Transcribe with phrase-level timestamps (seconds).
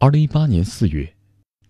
[0.00, 1.12] 二零一八年四月，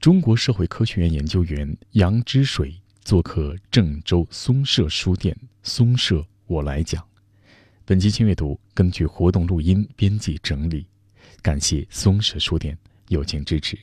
[0.00, 5.34] 中国社会科学院研究员杨之水做客郑州松社书店。
[5.62, 7.02] 松社，我来讲。
[7.86, 10.84] 本期轻阅读根据活动录音编辑整理，
[11.40, 12.76] 感谢松社书店
[13.08, 13.78] 友情支持。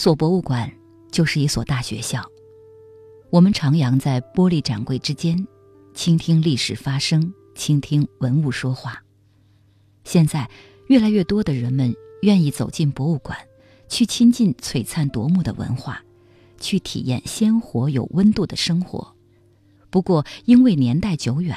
[0.00, 0.72] 所博物馆
[1.12, 2.24] 就是一所大学校。
[3.28, 5.46] 我们徜徉在玻璃展柜之间，
[5.92, 9.04] 倾听历史发生，倾听文物说话。
[10.04, 10.48] 现在，
[10.86, 13.36] 越来越多的人们愿意走进博物馆，
[13.90, 16.02] 去亲近璀璨夺目的文化，
[16.58, 19.14] 去体验鲜活有温度的生活。
[19.90, 21.54] 不过，因为年代久远，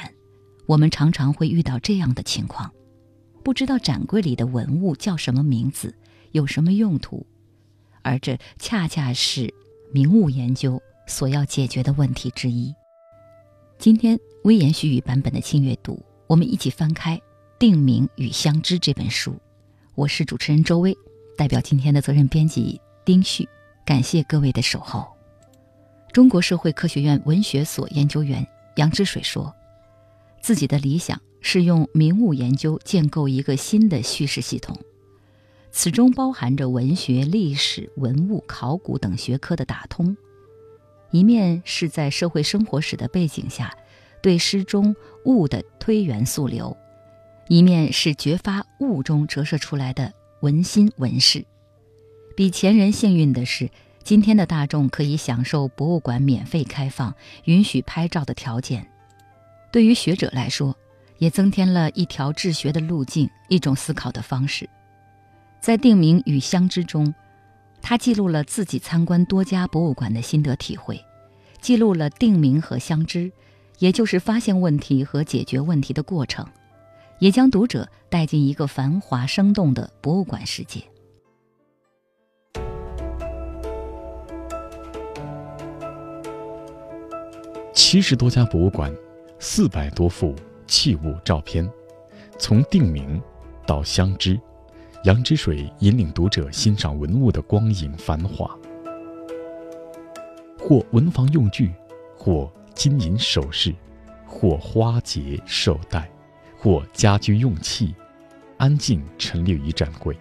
[0.66, 2.70] 我们常常会遇到这样的情况：
[3.41, 5.96] 不知道展柜里的文物叫什么名字，
[6.34, 7.26] 有什么用途。
[8.03, 9.54] 而这恰恰是
[9.91, 12.73] 名物研究所要解决的问题之一。
[13.79, 17.18] 今天微言絮语版本的轻阅读，我们一起翻开
[17.57, 19.35] 《定名与相知》这本书。
[19.95, 20.95] 我是主持人周薇，
[21.37, 23.48] 代表今天的责任编辑丁旭，
[23.85, 25.07] 感谢各位的守候。
[26.12, 29.54] 中国社会科学院文学所研究员杨之水说
[30.41, 34.77] ：“自己的理想是用名物研究建构一个新的叙事系统。”
[35.76, 40.16] 此中包含着文学、历史、文物、考古等学科的打通，
[41.10, 43.76] 一面是在社会生活史的背景下，
[44.21, 46.77] 对诗中物的推源溯流，
[47.48, 51.44] 一面是觉发物中折射出来的文心文事。
[52.35, 53.68] 比前人幸运的是，
[54.04, 58.88] 今天的大众可以享受博物馆免费开放、允许拍照的条件。
[59.71, 60.77] 对于学者来说，
[61.18, 64.69] 也增添了一条治学的路径，一种思考的方式。
[65.64, 67.16] 在定名与相知中，
[67.81, 71.00] 他记录了自己参观多家博物馆的心得体会，
[71.62, 73.31] 记录了定名和相知，
[73.79, 76.46] 也就是发现问题和解决问题的过程，
[77.19, 80.84] 也将读者带进一个繁华生动的博物馆世界。
[87.72, 88.94] 七十多家博物馆，
[89.40, 90.35] 四百多幅
[90.68, 91.66] 器物照片，
[92.38, 93.22] 从定名
[93.66, 94.38] 到相知。
[95.03, 98.58] 杨之水引领读者欣赏文物的光影繁华，
[100.58, 101.74] 或文房用具，
[102.16, 103.75] 或金银首饰，
[104.25, 106.09] 或花结绶带，
[106.58, 107.94] 或家居用器，
[108.58, 110.18] 安静陈列于展柜。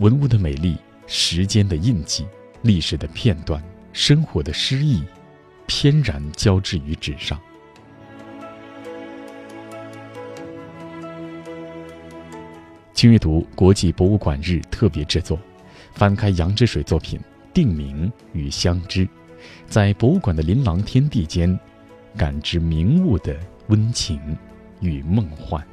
[0.00, 2.26] 文物的美丽，时间的印记，
[2.60, 3.62] 历史的片段，
[3.94, 5.02] 生活的诗意，
[5.66, 7.40] 翩然交织于纸上。
[13.02, 15.36] 轻阅读国际博物馆日特别制作，
[15.92, 17.18] 翻开杨之水作品
[17.52, 19.04] 《定名与相知》，
[19.66, 21.58] 在博物馆的琳琅天地间，
[22.16, 23.36] 感知名物的
[23.66, 24.20] 温情
[24.78, 25.66] 与梦幻。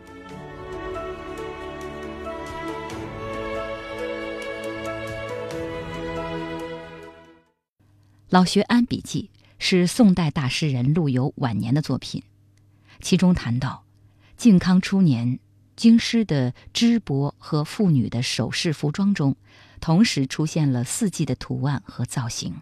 [8.30, 9.30] 老学庵笔记
[9.60, 12.24] 是宋代大诗人陆游晚年的作品，
[13.02, 13.84] 其中谈到
[14.36, 15.38] 靖康初年。
[15.80, 19.38] 京师的织帛和妇女的首饰服装中，
[19.80, 22.56] 同时出现了四季的图案和造型，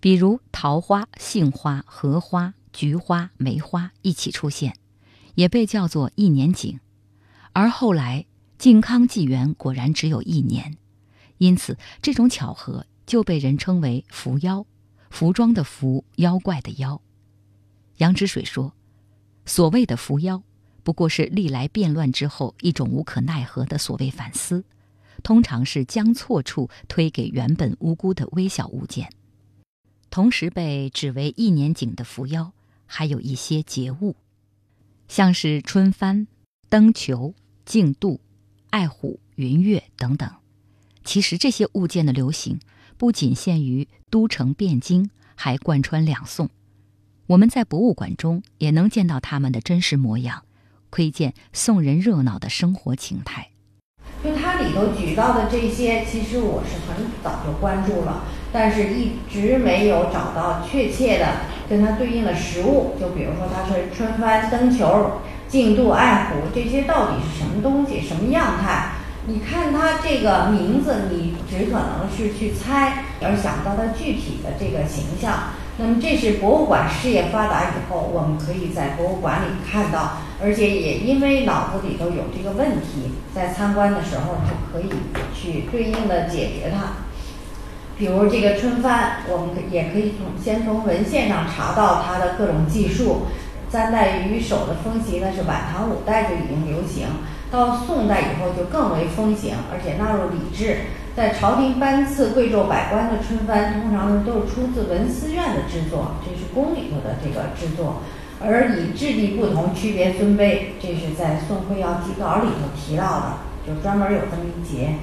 [0.00, 4.76] 比如桃花、杏花、荷花、菊花、梅花一起出现，
[5.34, 6.78] 也被叫做一年景。
[7.54, 8.26] 而后来
[8.58, 10.76] 靖康纪元果然只有一年，
[11.38, 14.66] 因此这种巧合就被人称为“伏妖”，
[15.08, 17.00] 服装的服，妖怪的妖。
[17.96, 18.74] 杨之水说
[19.46, 20.42] ：“所谓的伏妖。”
[20.86, 24.62] 不过是历来变乱之后一种无可奈何的所谓反思，
[25.24, 29.10] 通常是将错处推给原本无辜的微小物件。
[30.10, 32.52] 同时被指为一年景的扶妖，
[32.86, 34.14] 还有一些节物，
[35.08, 36.28] 像是春幡、
[36.68, 38.20] 灯球、镜渡、
[38.70, 40.30] 爱虎、云月等等。
[41.02, 42.60] 其实这些物件的流行
[42.96, 46.48] 不仅限于都城汴京，还贯穿两宋。
[47.26, 50.44] 我们在博物馆中也能见到它们的真实模样。
[50.90, 53.48] 窥见宋人热闹的生活情态。
[54.24, 61.26] 就它里头举到的这些，其实我是很早就关注了，但是一直没有找到确切的
[61.68, 62.94] 跟它对应的实物。
[62.98, 68.92] 就比如说，它是春幡、灯球、镜渡、爱虎，这些到底是什么东西、什么样态？
[69.28, 75.50] 你看它这个名字，你只可能是去猜，而想不到它具体的这个形象。
[75.78, 80.18] 那么，这是博物馆事业发达以后，我们可以在博物馆里看到。
[80.42, 84.90] 而且也因为脑子里头有这个问题，在参观的时候就可以
[85.34, 87.04] 去对应的解决它。
[87.98, 93.26] 比如这个春帆，我们也可以从先从文献上查到它的各种技术。
[93.68, 97.06] 簪带鱼手的风习呢，是晚唐五代就已经流行，
[97.50, 100.82] 到宋代以后就更为风行，而且纳入礼制。
[101.16, 108.02] 在朝廷颁赐贵胄百官的春帆，通常都是出自文思院的制作，这是宫里头的这个制作。
[108.38, 113.32] 而以质地不同区别尊卑，这是在《宋会要辑稿》里头提到的，
[113.66, 114.96] 就专门有这么一节。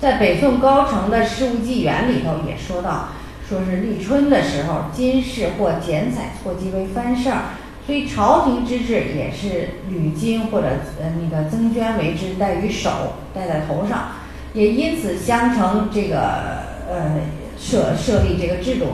[0.00, 3.08] 在北宋高承的《事务纪元》里头也说到，
[3.48, 7.36] 说是立春的时候，金饰或剪彩错记为翻胜，
[7.84, 10.68] 所以朝廷之制也是履金或者
[11.00, 12.90] 呃那个增绢为之，戴于手，
[13.34, 14.12] 戴在头上，
[14.52, 16.18] 也因此相承这个
[16.88, 17.20] 呃
[17.58, 18.86] 设设立这个制度，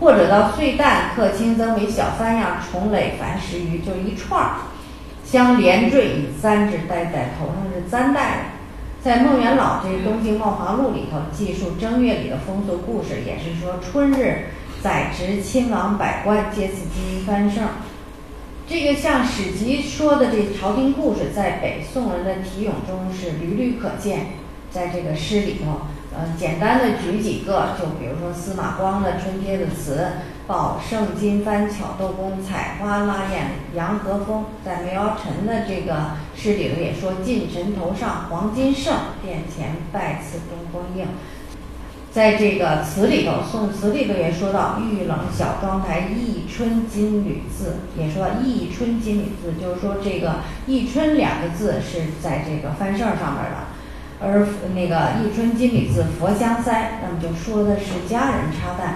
[0.00, 4.56] 或者到岁旦刻青增为小三样，重垒凡十余，就一串儿
[5.24, 8.50] 相连缀以簪之，戴在头上是簪戴。
[9.02, 14.46] 在孟元老这《东晋茂华录》里头记述正月里的风俗故事，也是说春日
[14.82, 17.64] 宰执亲王百官，皆赐金衣翻胜。
[18.66, 24.26] 这个像史籍说的这朝廷故事，在北宋人的题咏中是屡屡可见。
[24.74, 25.82] 在这个诗里头，
[26.12, 29.96] 呃，简单的举几个，就比如说司马光的《春天的词》。
[30.46, 34.44] 宝盛金帆巧斗宫，采花拉艳阳和风。
[34.62, 41.06] 在梅尧臣的这个诗里头也说：“近臣头上黄金盛，殿前拜赐东风映。”
[42.12, 53.64] 在这个词里头，宋词里头也说到：“玉冷小妆台，一春金缕字。”也说一“春金缕字”，就是说这个“一春”两个字是在这个翻胜上面的，
[54.20, 56.72] 而那个“忆春金缕字，佛香腮”，
[57.02, 58.94] 那么就说的是佳人插旦。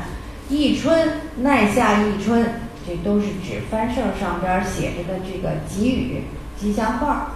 [0.48, 2.44] 忆春，奈下一春，
[2.86, 6.22] 这都是指翻胜上边写着的这个吉语、
[6.58, 7.32] 吉祥话。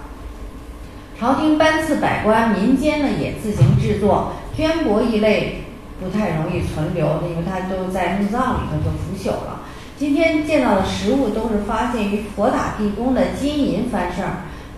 [1.19, 5.61] 朝廷颁赐百官，民间呢也自行制作绢帛一类，
[6.01, 9.61] 不太容易存留，因为它都在墓葬里头就腐朽了。
[9.95, 14.25] 今天见到的实物都是发现于佛塔地宫的金银翻胜，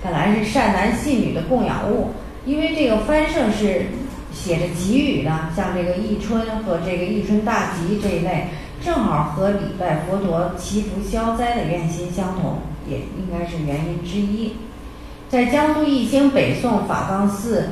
[0.04, 2.12] 本来是善男信女的供养物，
[2.46, 3.88] 因为这个翻胜是。
[4.36, 8.48] 写着吉语的，像这个忆春和这个忆春大吉这一类，
[8.84, 14.58] 正好和礼拜佛陀、祈福消灾的愿心相同，也应该是原因之一。
[15.30, 17.70] 在江苏宜兴北宋法冈寺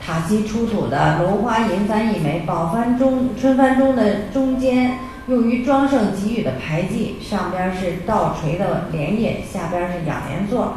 [0.00, 10.74] 塔基出土的镂花银幡一枚，宝幡中春幡中的中间用于装盛吉语的牌记，上边是倒垂的莲叶，下边是仰莲座，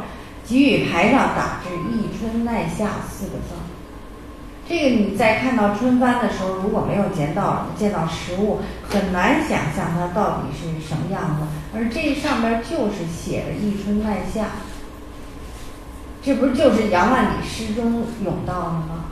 [0.48, 3.52] 吉语牌上打着“一春奈夏”四个字。
[4.66, 11.46] 这个你在看到春帆的时候，如果没有见到见到实物，很难想象它到底是什么样子。
[11.76, 14.46] 而这上边就是写着“一春奈夏”，
[16.24, 19.04] 这不就是杨万里诗中咏到的吗？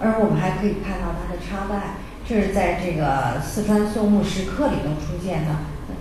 [0.00, 5.50] 而我们还可以看到它的插袋，这是在这个四川宋墓石刻里头出现的。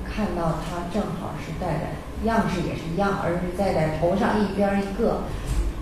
[0.08, 5.22] 看到它正好是戴在样式也是一样，而是戴在头上一边一个。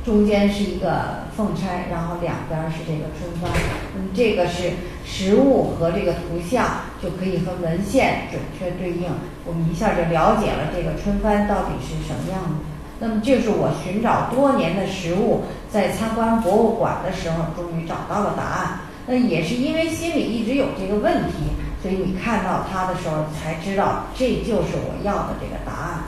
[0.06, 3.50] 中间是一个凤钗，然后两边是这个春帆。
[3.96, 4.72] 嗯，这个是
[5.06, 9.08] 实物和这个图像就可以和文献准确对应，
[9.46, 12.56] 我们一下就了解了这个春帆到底是什么样的。
[13.00, 18.80] 那么，这是我寻找多年的实物，在参观博物馆的时候，终于找到了答案。
[19.08, 26.04] 那也是因为心里一直有这个问题，所以你看到它的时候，才知道这就是我要的这个答案。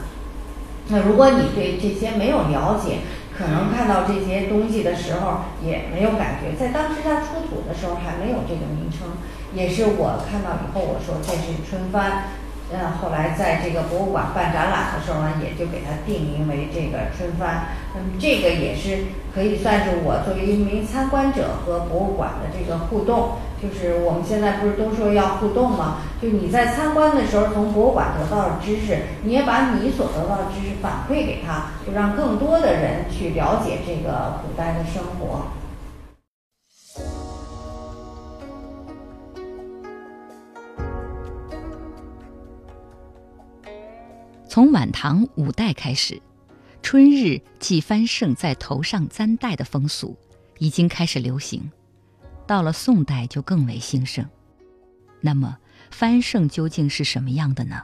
[0.90, 3.00] 那如果你对这些没有了解，
[3.36, 9.10] 可能看到这些东西的时候也没有感觉，在当时它出土的时候还没有这个名称，
[9.54, 12.30] 也是我看到以后我说这是春帆，
[12.74, 17.68] 嗯，后来在这个博物馆办展览的时候呢，也就给它定名为这个春帆。
[17.94, 23.38] 那么这个也是可以算是我作为一名参观者和博物馆的这个互动。
[23.62, 25.98] 就是我们现在不是都说要互动吗？
[26.22, 35.48] 就你在参观的时候，从博物馆得到的知识，你也把你所得到的知识反馈给他，就让更多的人去了解这个古代的生活。
[44.56, 46.22] 从晚唐五代开始，
[46.82, 50.16] 春日祭翻盛在头上簪戴的风俗
[50.60, 51.70] 已经开始流行。
[52.48, 54.26] 到了宋代就更为兴盛，
[55.20, 55.58] 那么
[55.92, 57.84] 翻盛究竟是什么样的呢？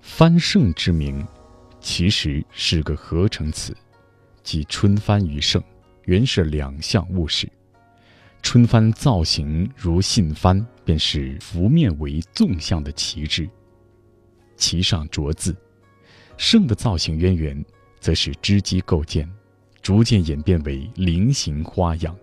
[0.00, 1.22] 翻盛之名，
[1.80, 3.76] 其实是个合成词，
[4.42, 5.62] 即春帆与盛，
[6.04, 7.46] 原是两项物事。
[8.42, 13.48] 春帆造型如信帆，便是幅面为纵向的旗帜。
[14.56, 15.54] 旗上着字。
[16.36, 17.64] 圣的造型渊源，
[17.98, 19.28] 则是织机构件，
[19.82, 22.16] 逐渐演变为菱形花样。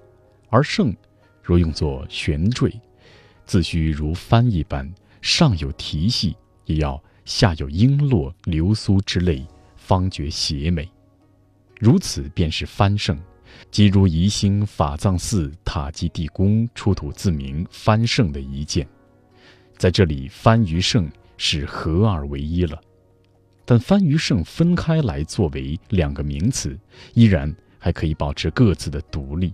[0.49, 0.95] 而圣，
[1.41, 2.71] 若用作悬坠，
[3.45, 4.91] 自须如帆一般，
[5.21, 10.87] 上有提系，也要下有璎珞、流苏之类，方觉邪美。
[11.79, 13.19] 如此便是翻圣。
[13.71, 18.87] 即如宜兴法藏寺塔基地宫出土自名翻圣的一件，
[19.77, 22.79] 在这里翻与圣是合二为一了，
[23.65, 26.77] 但翻与圣分开来作为两个名词，
[27.13, 29.53] 依然还可以保持各自的独立。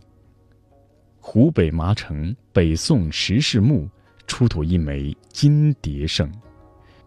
[1.19, 3.87] 湖北麻城北宋石室墓
[4.27, 6.31] 出土一枚金蝶圣，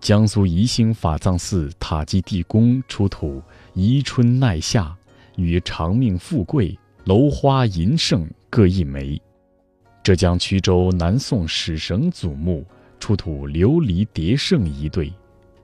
[0.00, 3.42] 江苏宜兴法藏寺塔基地宫出土
[3.74, 4.96] 宜春奈夏
[5.36, 6.78] 与长命富贵。
[7.04, 9.20] 楼花银胜各一枚，
[10.04, 12.64] 浙江衢州南宋史绳祖墓
[13.00, 15.12] 出土琉璃叠圣一对，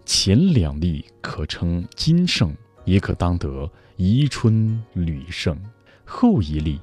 [0.05, 2.53] 前两粒可称金圣，
[2.85, 5.55] 也可当得宜春吕圣；
[6.05, 6.81] 后一粒，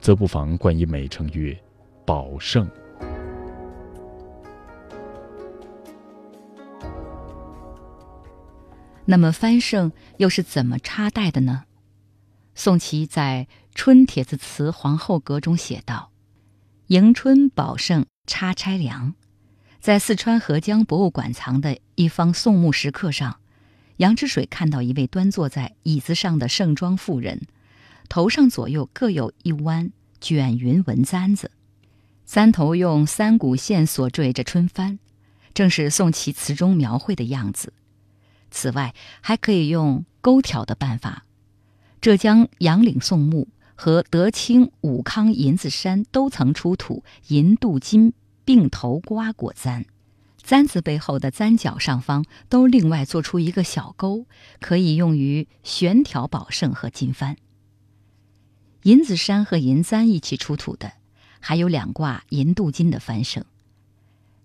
[0.00, 1.54] 则不妨冠以美称曰
[2.06, 2.66] 宝圣。
[9.04, 11.64] 那么翻胜又是怎么插戴的呢？
[12.54, 16.10] 宋琦在《春帖子词皇后阁》中写道
[16.88, 19.14] ：“迎春宝圣插钗梁，
[19.80, 23.40] 在四川合江博物馆藏的一方宋墓石刻上，
[23.96, 27.42] 杨之水看到一位端坐在椅子上的盛装妇人，
[28.08, 31.50] 头上左右各有一弯卷云纹簪子，
[32.26, 34.98] 簪头用三股线索缀着春帆，
[35.54, 37.72] 正是宋琦词中描绘的样子。
[38.50, 41.24] 此外，还可以用勾挑的办法。”
[42.00, 43.48] 浙江杨岭宋墓
[43.82, 48.12] 和德清武康银子山都曾出土银镀金
[48.44, 49.86] 并头瓜果簪，
[50.36, 54.26] 簪子背后的簪角上方都另外做出一个小钩，
[54.60, 57.36] 可以用于悬挑宝圣和金幡。
[58.82, 60.92] 银子山和银簪一起出土的，
[61.38, 63.46] 还有两挂银镀金的幡绳，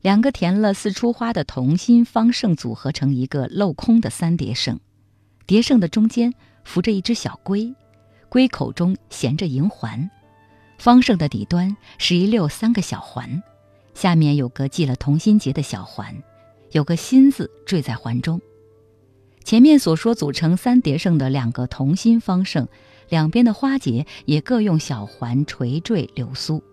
[0.01, 4.79] 两个填了四出花的同心方圣组合成一个镂空的三叠圣，
[5.45, 6.33] 叠圣的中间。
[6.67, 7.75] 扶着一只小龟，
[8.29, 10.09] 龟口中衔着银环，
[10.77, 13.41] 方胜的底端是一溜三个小环，
[13.93, 16.23] 下面有个系了同心结的小环，
[16.71, 18.41] 有个心字缀在环中。
[19.43, 22.67] 前面所说组成三叠胜的两个同心方胜，
[23.09, 26.63] 两边的花结也各用小环垂坠流苏。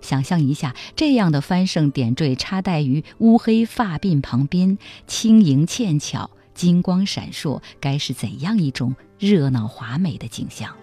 [0.00, 6.30] 想象一下，这样的翻胜点缀插戴于乌黑发鬓旁边，轻盈纤巧。
[6.54, 10.76] 金光闪烁，该是怎样一种热闹华美的景象？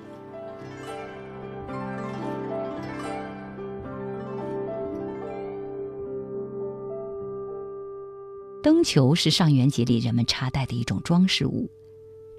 [8.63, 11.70] 灯球是上元节里人们插戴的一种装饰物。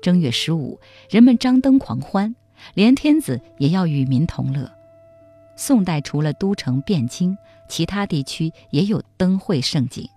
[0.03, 2.35] 正月十五，人们张灯狂欢，
[2.75, 4.71] 连天子也要与民同乐。
[5.57, 7.37] 宋代除了都城汴京，
[7.69, 10.09] 其他地区也有灯会盛景。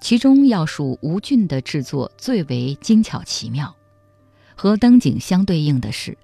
[0.00, 3.72] 其中要数吴郡的制作最为精巧奇妙，
[4.62, 6.16] 和灯景相对应的是，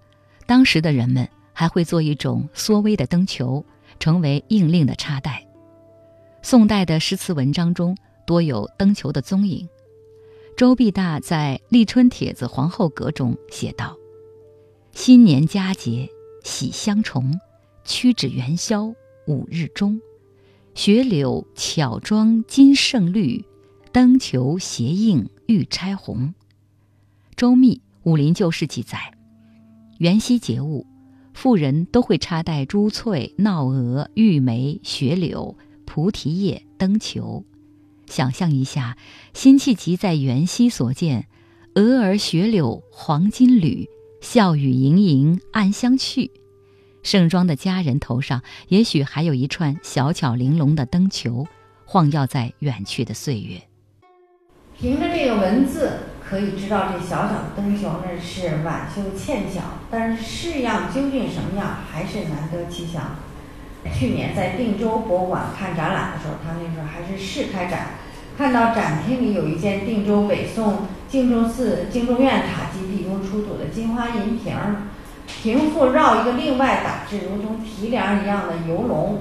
[0.47, 3.65] 当时的人们还会做一种缩微的灯球，
[3.99, 5.45] 成为应令的插袋。
[6.41, 9.69] 宋代的诗词文章中多有灯球的踪影。
[10.57, 13.97] 周必大在《立春帖子皇后阁》中写道
[14.95, 16.09] ：“新年佳节
[16.45, 17.41] 喜相重，
[17.85, 18.95] 屈指元宵
[19.27, 20.01] 五日中，
[20.77, 23.45] 雪柳巧装金胜绿。”
[23.91, 26.33] 灯球斜映玉钗红。
[27.35, 27.77] 周密
[28.09, 29.13] 《武林旧事》记载，
[29.99, 30.87] 元夕节物，
[31.35, 37.45] 妇人都会插戴珠翠、闹蛾、玉梅、雪柳、菩提叶、灯球。
[38.07, 38.97] 想象一下，
[39.35, 41.27] 辛弃疾在元夕所见，
[41.75, 43.87] 蛾儿雪柳黄金缕，
[44.23, 46.31] 笑语盈盈暗香去。
[47.03, 51.47] 盛装的佳人头上，也许还有一串小巧玲珑的灯球，
[51.85, 53.61] 晃耀在远去的岁月。
[54.79, 55.93] 凭着这个文字，
[56.29, 63.17] 可以知道这小小的灯球呢是晚秀欠巧，但是式样究竟什么样，还是难得其详。
[63.95, 67.87] 去年在定州博物馆看展览的时候，他那时候还是试开展，
[68.37, 74.55] 看到展厅里有一件定州北宋敬重寺敬重院塔基地宫出土的金花银瓶，
[75.27, 79.21] 瓶腹绕一个另外打制如同提梁一样的游龙，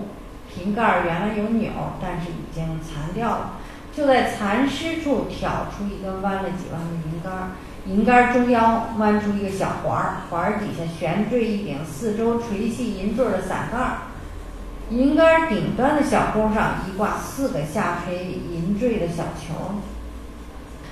[0.53, 1.71] 瓶盖原来有钮，
[2.01, 3.51] 但是已经残掉了。
[3.97, 7.49] 就在蚕丝处挑出一根弯了几弯的银杆，
[7.87, 13.97] 银杆中央弯出一个小环儿，环儿底下悬坠一顶四周垂系银坠的伞盖儿，
[14.91, 19.81] 银杆顶端的小钩上一挂四个下垂银坠的小球。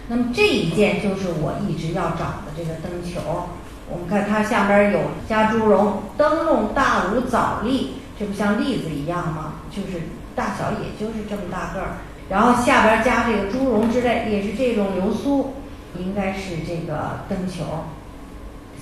[0.08, 3.50] 那么这一件就是我一直要找的这个灯球。
[3.88, 9.54] 我们看它下边有加猪绒，灯笼大如枣粒，这不像栗子一样吗？
[9.70, 10.02] 就是
[10.36, 11.88] 大小也就是这么大个儿。
[12.30, 15.54] 然后下边加这个猪绒之类，也是这种流苏，
[15.98, 17.64] 应该是这个灯球。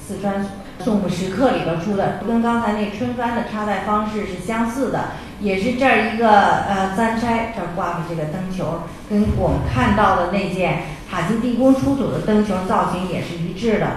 [0.05, 0.45] 四川
[0.79, 13.87] 宋府石刻里头出的，跟刚才那春帆的插戴方式是相似的，也是这儿一个呃簪钗，这儿挂着这个灯球，跟我们看到的那件塔基地宫出土的灯球造型也是一致的。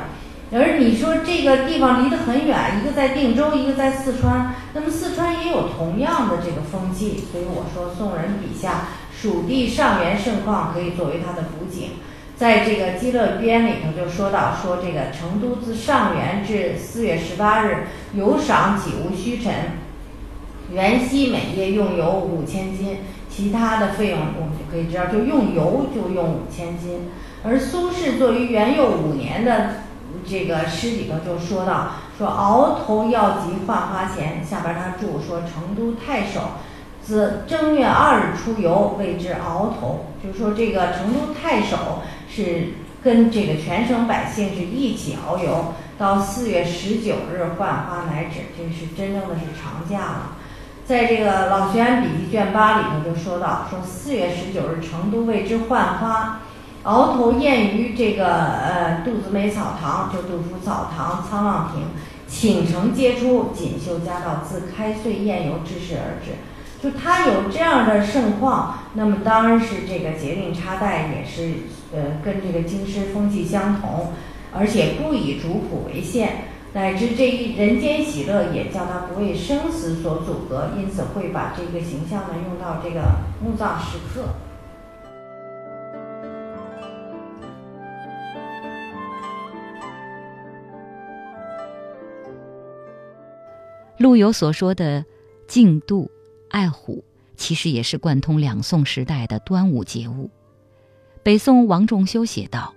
[0.52, 8.82] 而你说这个地方离得很远，一个在定州，一个在四川，那么四川也有同样的这个风气，所以我说宋人笔下
[9.20, 11.92] 蜀地上元盛况可以作为它的补景。
[12.36, 19.52] 在这个《基乐编》里头就说到，说这个成都自上元至四月十八日，有赏几无虚陈，
[20.70, 22.98] 元夕每夜用油五千斤，
[23.30, 27.10] 其他的费用我们就可以知道，就用油就用五千斤。
[27.42, 29.76] 而苏轼作于元佑五年的
[30.28, 36.40] 这个诗里头就说到，说鳌头要集换花钱，下边他注说成都太守。
[37.06, 42.70] 自正月二日出游，谓之鳌头，就说这个成都太守是
[43.00, 50.32] 跟这个全省百姓是一起遨游，到四月十九日换花乃止，这是真正的是长假了。
[50.84, 56.40] 在这个老学员笔记卷八里头就说到，说四月十九日成都谓之换花，
[56.82, 61.84] 鳌头宴于这个呃杜子美草堂，就杜甫草堂沧浪亭，
[62.26, 66.32] 倾城皆出，锦绣佳道自开岁宴游之时而至。
[66.86, 71.54] 就他有这样的盛况，那么当然是这个节令插代也是
[71.92, 74.12] 呃跟这个京师风气相同，
[74.56, 83.00] 而且不以主仆为限，乃至这一人间喜乐也叫他不为生死所阻隔，因此会把这个形象呢用到这个
[83.42, 84.26] 墓葬时刻。
[93.98, 95.04] 陆游所说的
[95.48, 96.08] 静度。
[96.48, 97.04] 爱虎
[97.36, 100.30] 其实也是贯通两宋时代的端午节物。
[101.22, 102.74] 北宋王仲修写道：“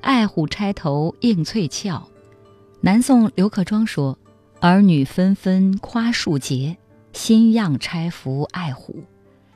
[0.00, 2.08] 爱虎钗头映翠翘。”
[2.80, 4.18] 南宋刘克庄说
[4.60, 6.76] ：“儿女纷纷夸树节，
[7.12, 9.04] 新样钗服爱虎。”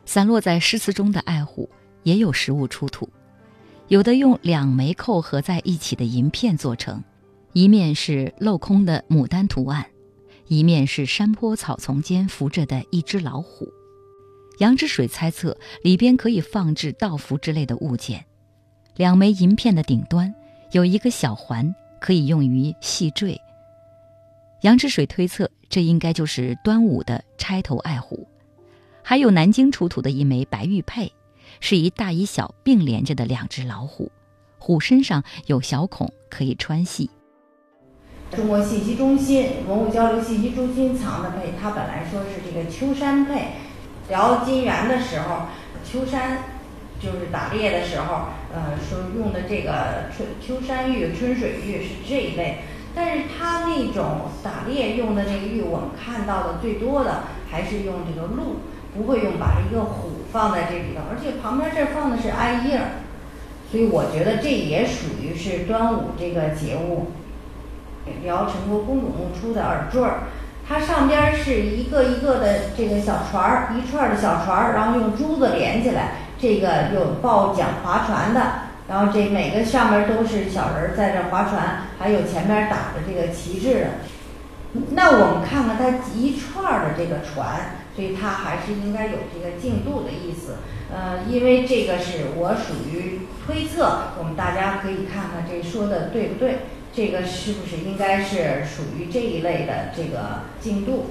[0.04, 1.68] 散落在诗词中的爱虎
[2.04, 3.08] 也有实物出土，
[3.88, 7.02] 有的用两枚扣合在一起的银片做成，
[7.52, 9.84] 一面是镂空的牡丹图案。
[10.48, 13.68] 一面是山坡草丛间伏着的一只老虎，
[14.58, 18.24] 杨之水猜测里边可以放置道符之类的物件。
[18.94, 20.32] 两枚银片的顶端
[20.70, 23.36] 有一个小环，可以用于系坠。
[24.62, 28.26] 杨之水推测这应该就是端午的钗头爱虎。
[29.02, 31.12] 还有南京出土的一枚白玉佩，
[31.60, 34.10] 是一大一小并连着的两只老虎，
[34.58, 37.10] 虎身上有小孔可以穿系。
[38.36, 43.46] 中国信息中心文物交流信息中心藏的佩，它本来说是这个秋山佩。
[44.10, 45.46] 聊金元的时候，
[45.90, 46.44] 秋山
[47.00, 52.58] 就是打猎的时候，呃，说用的这个春秋山玉、春水玉是这一类。
[52.94, 58.56] 但是它那种打猎用的那个玉，我们看到的最多的还是用这个鹿，
[58.94, 63.00] 不会用把一个虎放在这里头，而且旁边这放的是艾叶儿，
[63.70, 67.06] 所以我觉得这也属于是端午这个节物。
[68.22, 70.24] 辽成国公主墓出的耳坠儿，
[70.68, 76.12] 它上边是一个一个的这个小船儿，一串的小船儿，然后用珠子连起来。
[76.38, 78.40] 这个有抱桨划船的，
[78.90, 83.86] 然后这每个上面都是小人在这划船，还有前面打的这个旗帜的。
[84.90, 90.56] 那我们看看它一串的这个船，所以它还是应该有这个竞渡的意思。
[90.94, 96.58] 呃，因为这个是我属于推测，我们大家可以看看这说的对不对。
[96.96, 101.10] 这个是不是应该是属于这一类的这个进度？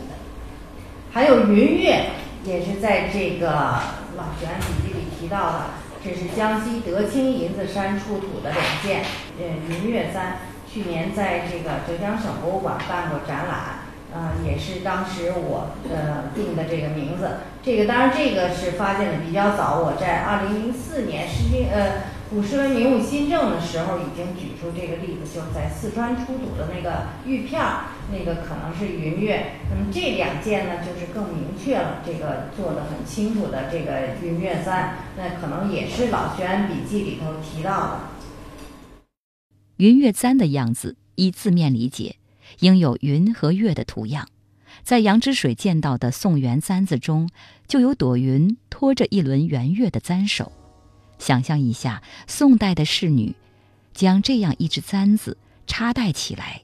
[1.12, 2.08] 还有云月，
[2.44, 3.52] 也是在这个
[4.18, 5.66] 老玄笔记里提到的，
[6.04, 9.04] 这是江西德清银子山出土的两件，
[9.38, 17.30] 呃，云月簪，去年在这个浙江省博物馆办过展览，呃，也是当时我呃定的这个名字。
[17.62, 22.15] 这个当然这个是发现的比较早，我在二零零四年诗经呃。
[22.28, 29.52] 古诗文名物新政的时候，已经举出这个例子，就是在四川出土的那个玉片儿，那个可能是云月。
[29.70, 38.00] 那么这两件呢，就是更明确了，这个做的很清楚的这个云月簪，那可能也是老学员笔记里头提到的。
[39.78, 42.16] 云月簪的样子，依字面理解，
[42.62, 44.28] 应有云和月的图样。
[44.84, 47.30] 在杨之水见到的宋元簪子中，
[47.68, 50.52] 就有朵云托着一轮圆月的簪首。
[51.18, 53.36] 想象一下，宋代的侍女
[53.94, 56.64] 将这样一只簪子插戴起来，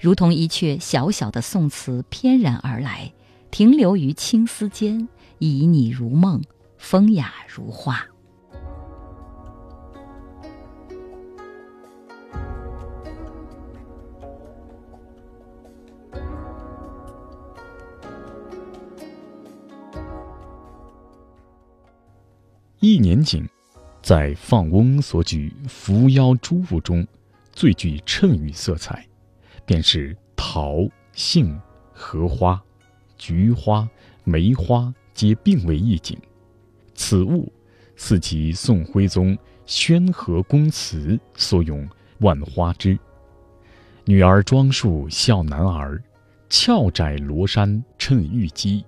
[0.00, 3.12] 如同一阙小小的宋词翩然而来，
[3.50, 6.42] 停留于青丝间，旖旎如梦，
[6.76, 8.06] 风雅如画。
[22.80, 23.48] 一年景，
[24.02, 27.06] 在放翁所举扶摇诸物中，
[27.52, 29.06] 最具衬语色彩，
[29.64, 31.58] 便是桃、杏、
[31.92, 32.60] 荷花、
[33.16, 33.88] 菊花、
[34.24, 36.18] 梅花皆并为一景。
[36.94, 37.50] 此物
[37.94, 41.88] 似其宋徽宗宣和宫词所用
[42.18, 42.98] 万花枝。
[44.04, 46.02] 女儿装束笑男儿，
[46.48, 48.84] 翘窄罗衫衬玉肌，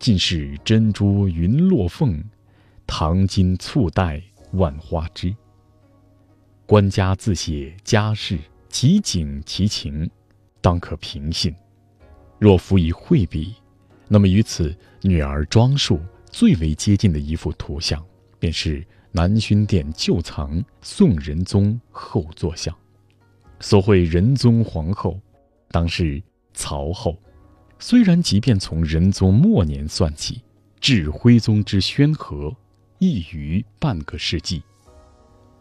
[0.00, 2.20] 尽是珍珠云落凤。
[2.90, 4.20] 唐金簇带
[4.54, 5.32] 万花枝。
[6.66, 8.38] 官家自写家事，
[8.70, 10.10] 其景其情，
[10.60, 11.54] 当可凭信。
[12.38, 13.54] 若辅以绘笔，
[14.08, 18.02] 那么与此女儿装束最为接近的一幅图像，
[18.38, 22.74] 便是南薰殿旧藏宋仁宗后坐像。
[23.60, 25.20] 所绘仁宗皇后，
[25.70, 26.20] 当是
[26.54, 27.16] 曹后。
[27.78, 30.42] 虽然即便从仁宗末年算起，
[30.80, 32.52] 至徽宗之宣和。
[32.98, 34.62] 亦于半个世纪，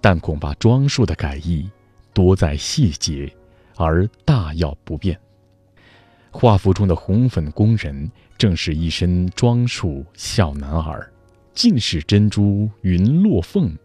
[0.02, 1.70] 但恐怕装束的改易
[2.14, 3.32] 多在细节，
[3.76, 5.20] 而大要不变。
[6.32, 11.12] 画幅中的红粉工人正是一身装束小男儿，
[11.54, 13.76] 尽是珍珠云落凤，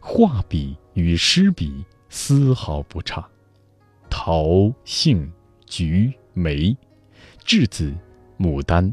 [0.00, 3.28] 画笔与诗笔丝毫不差。
[4.08, 5.30] 桃、杏、
[5.66, 6.76] 菊、梅、
[7.44, 7.94] 栀子、
[8.38, 8.92] 牡丹。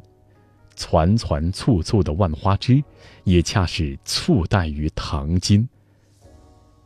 [0.78, 2.82] 攒攒簇簇的万花枝，
[3.24, 5.68] 也恰是簇带于唐金。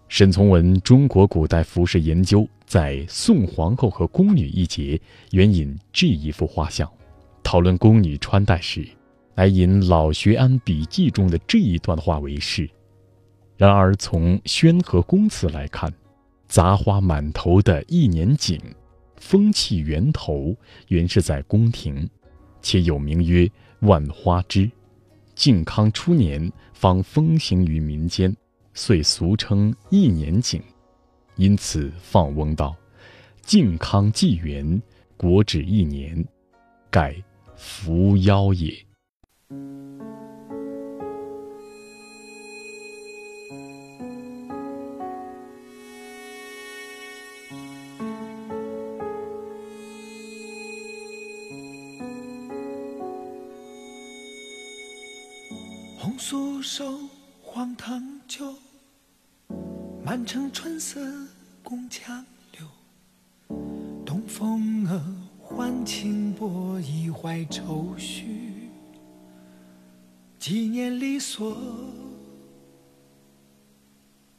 [0.08, 5.00] 沈从文《中国古代服饰研究》在宋皇后和宫女一节，
[5.32, 6.90] 援引这一幅画像，
[7.44, 8.88] 讨论宫女穿戴时，
[9.36, 12.70] 来引老学庵笔记中的这一段话为是。
[13.58, 15.94] 然而从宣和宫词来看，
[16.48, 18.60] 杂花满头的一年景，
[19.18, 20.56] 风气源头
[20.88, 22.10] 原是在宫廷，
[22.62, 23.50] 且有名曰。
[23.82, 24.70] 万花枝，
[25.34, 28.36] 靖康初年方风行于民间，
[28.76, 30.62] 遂俗称一年景。
[31.36, 32.76] 因此放翁道
[33.42, 34.80] ：“靖康纪元，
[35.18, 36.24] 国止一年，
[36.92, 37.16] 盖
[37.56, 38.72] 扶妖也。”
[56.62, 57.00] 素手
[57.42, 58.54] 黄藤酒，
[60.06, 61.02] 满城春色
[61.64, 63.58] 宫墙柳。
[64.06, 65.02] 东风恶
[65.40, 68.70] 唤轻波，一怀愁绪。
[70.38, 71.56] 几年离索，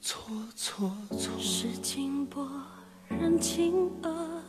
[0.01, 1.37] 错错错。
[1.41, 2.49] 是清波
[3.09, 4.43] 染青娥，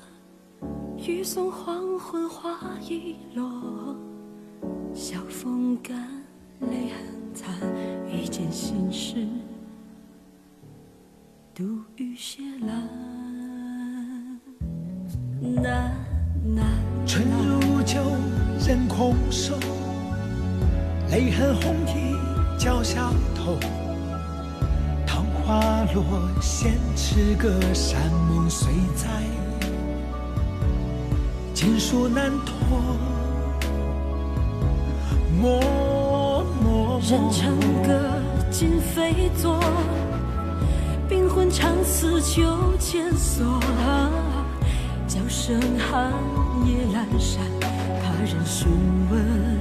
[0.98, 3.96] 欲送黄昏花易落。
[4.94, 6.24] 晓风干，
[6.60, 7.23] 泪痕。
[7.34, 7.52] 残
[8.12, 9.16] 一件心事，
[11.54, 11.64] 独
[11.96, 12.70] 语斜阑。
[15.42, 15.96] 难
[16.56, 16.66] 难。
[17.08, 18.00] 春如旧，
[18.66, 19.56] 人空瘦，
[21.10, 22.16] 泪痕红浥
[22.60, 23.58] 鲛绡头。
[25.06, 26.04] 桃花落，
[26.40, 29.10] 闲池阁，山盟虽在，
[31.54, 32.56] 锦书难托。
[35.42, 35.93] 莫。
[37.00, 38.12] 人成歌，
[38.52, 39.60] 今非昨。
[41.10, 42.42] 冰魂长思秋
[42.80, 43.60] 千索。
[45.08, 46.12] 叫声寒
[46.66, 47.44] 夜阑珊，
[48.02, 48.68] 怕人询
[49.12, 49.60] 问。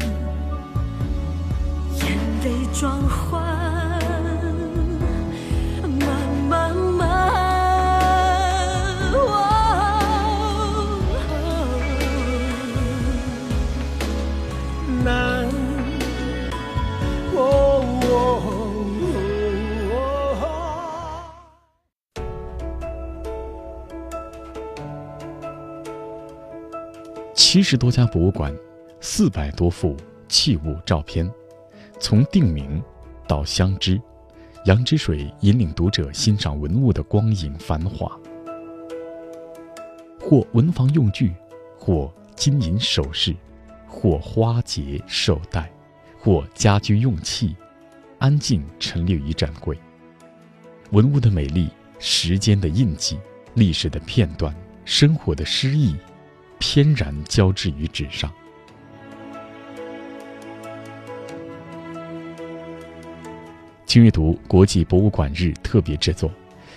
[1.97, 3.52] 眼泪装欢。
[27.53, 28.51] 七十多家博物馆，
[28.99, 29.95] 四百多幅
[30.27, 31.31] 器物照片，
[32.01, 32.83] 从定名
[33.29, 34.01] 到相知，
[34.65, 38.19] 杨之水引领读者欣赏文物的光影繁华，
[40.19, 41.35] 或文房用具，
[41.79, 43.37] 或金银首饰，
[43.87, 45.71] 或花结绶带，
[46.19, 47.55] 或家居用器，
[48.19, 49.79] 安静陈列于展柜，
[50.93, 53.19] 文物的美丽，时间的印记，
[53.53, 55.95] 历史的片段，生活的诗意，
[56.63, 58.33] 翩然交织于纸上。
[63.85, 66.31] 请阅读国际博物馆日特别制作，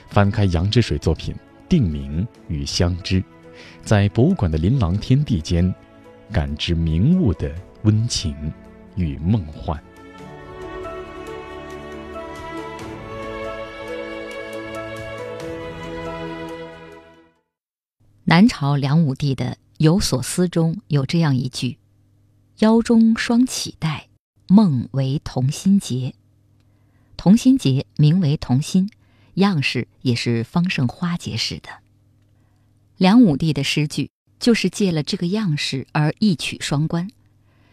[0.09, 1.35] 翻开杨之水作品
[1.69, 3.21] 《定名与相知》，
[3.83, 5.71] 在博物馆的琳琅天地间，
[6.31, 8.35] 感知名物的温情
[8.95, 9.79] 与梦幻。
[18.23, 19.45] 南朝梁武帝的
[19.77, 21.77] 《有所思》中有这样一句
[22.59, 24.07] ：“腰中双绮带，
[24.47, 26.15] 梦为同心结。”
[27.17, 28.89] 同心结名为同心，
[29.35, 31.69] 样式也是方盛花结式的。
[32.97, 34.09] 梁武帝的诗句
[34.39, 37.09] 就是借了这个样式而一曲双关，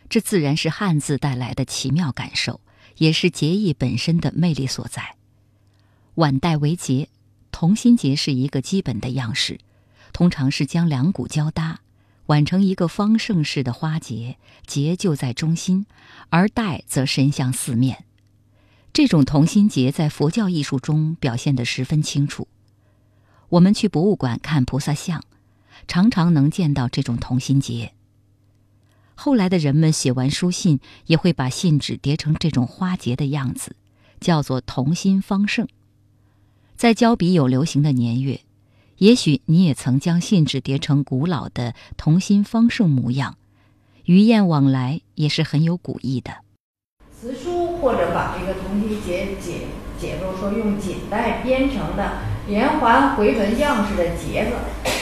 [0.09, 2.61] 这自然是汉字带来的奇妙感受，
[2.97, 5.17] 也是结义本身的魅力所在。
[6.17, 7.09] 碗带为结，
[7.53, 9.61] 同心结是一个基本的样式。
[10.13, 11.81] 通常是将两股交搭，
[12.33, 15.85] 挽成一个方盛式的花结，结就在中心，
[16.31, 18.07] 而带则伸向四面。
[18.91, 22.49] 这种同心结在佛教艺术中表现得十分清楚。
[23.51, 25.23] 我们去博物馆看菩萨像，
[25.87, 27.93] 常常能见到这种同心结。
[29.15, 33.77] 后来的人们写完书信，也会把信纸叠成这种花结的样子，
[34.21, 35.69] 叫做同心方盛。
[36.77, 38.41] 在交笔友流行的年月。
[39.03, 43.35] 也许你也曾将信纸叠成古老的同心方盛模样，
[44.05, 46.31] 鱼雁往来也是很有古意的。
[47.11, 49.67] 辞书或者把这个同心结解
[49.99, 54.53] 解作说用锦带编成的连环回纹样式的结子，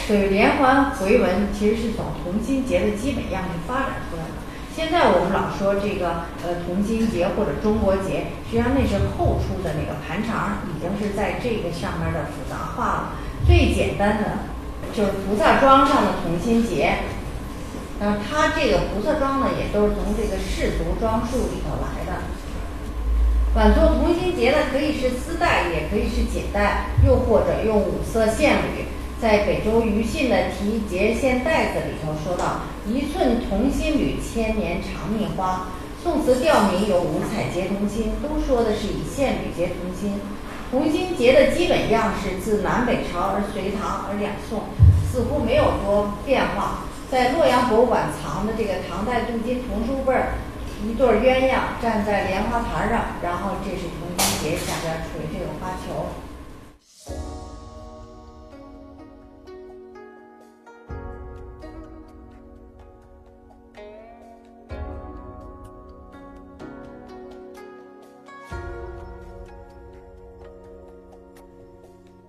[0.06, 4.32] 所以连环回纹其实是从同心结的基本样式发展出来的。
[4.74, 13.12] 现在我们老说这个呃同心结或者中国结，实际上那是后出的那个盘肠，已经是在这个上面的复杂化了。
[13.46, 14.38] 最简单的
[14.94, 16.98] 就是菩萨装上的同心结，
[17.98, 22.22] 那它这个菩萨装呢，也都是从这个氏族装束里头来的。
[23.54, 28.84] 碗做同心结呢可以是丝带，也可以是锦带，又或者用五色线缕。
[29.20, 35.68] 在北周余信的《题结线带子》里头说到：“一寸同心缕，千年长命花。”
[36.02, 40.18] 宋词调名有五彩结同心，都说的是以线缕结同心。
[40.70, 44.62] 同心结的基本样式自南北朝而隋唐而两宋，
[45.10, 46.84] 似乎没有多变化。
[47.10, 50.38] 在洛阳博物馆藏的这个唐代镀金铜书辈儿，
[50.86, 56.06] 一对鸳鸯站在莲花台上，然后这是同心结下边垂这个花球。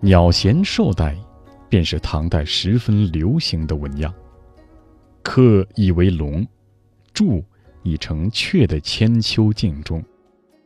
[0.04, 1.16] 鸟衔绶带，
[1.70, 4.12] 便是唐代十分流行的纹样。
[5.22, 6.46] 刻以为龙，
[7.14, 7.44] 铸
[7.84, 10.04] 已成雀的千秋镜中，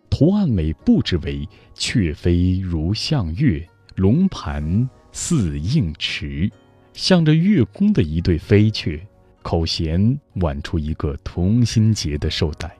[0.09, 6.49] 图案美布置为雀飞如向月，龙盘似映池，
[6.93, 9.05] 向着月宫的一对飞雀，
[9.41, 12.73] 口衔挽出一个同心结的绶带，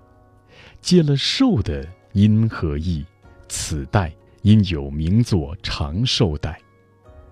[0.80, 3.06] 借了绶的音和意，
[3.50, 4.10] 此带。
[4.46, 6.62] 因有名作长寿带，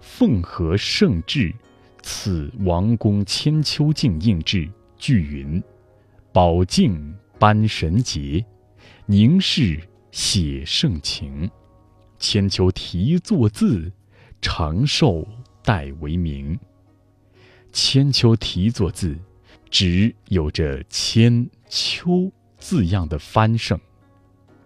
[0.02, 1.54] 奉和圣制，
[2.02, 5.62] 此王宫千秋镜印制，句云：
[6.32, 8.44] 宝镜颁神节，
[9.06, 11.48] 凝视写圣情。
[12.18, 13.92] 千秋题作字，
[14.42, 15.24] 长寿
[15.62, 16.60] 带为名。
[17.72, 19.16] 千秋题作字，
[19.70, 23.80] 指有着千秋字样的翻盛。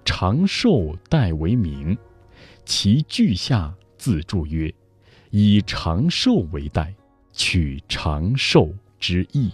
[0.06, 1.98] 长寿带为名。
[2.68, 4.72] 其句下自注曰
[5.32, 6.94] ：“以长寿为带，
[7.32, 9.50] 取长寿之意。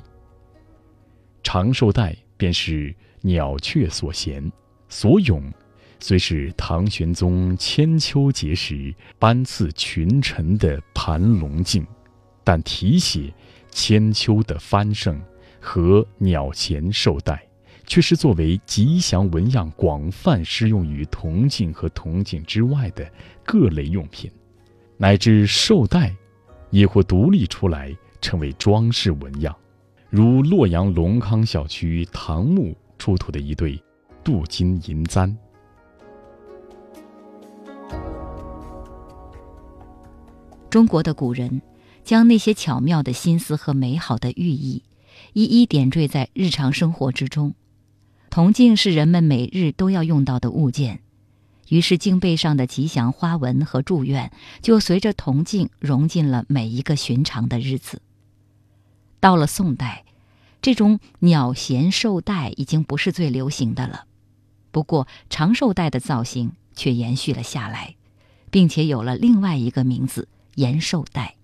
[1.43, 4.51] 长寿带便是鸟雀所衔
[4.89, 5.43] 所咏，
[5.99, 11.85] 虽是唐玄宗千秋节时颁赐群臣的盘龙镜，
[12.43, 13.31] 但题写
[13.69, 15.21] 千秋的翻盛
[15.61, 17.47] 和鸟衔绶带。”
[17.85, 23.05] 却是作为吉祥纹样，广泛适用于铜镜和铜镜之外的
[23.45, 24.31] 各类用品，
[24.97, 26.15] 乃至绶带，
[26.69, 29.55] 也或独立出来成为装饰纹样。
[30.09, 33.81] 如洛阳隆康小区唐墓出土的一对
[34.23, 35.35] 镀金银簪。
[40.69, 41.61] 中国的古人
[42.03, 44.81] 将那些巧妙的心思和美好的寓意，
[45.33, 47.53] 一一点缀在日常生活之中。
[48.33, 51.01] 铜镜是人们每日都要用到的物件，
[51.69, 58.01] 于是镜背上的吉祥花纹和祝愿就随着铜镜融进了每一个寻常的日子。
[59.19, 60.03] 到了宋代，
[60.63, 64.05] 这种鸟衔绶带已经不是最流行的了，
[64.71, 67.93] 不过长绶带的造型却延续了下来，
[68.49, 71.35] 并且有了另外一个名字——延寿带，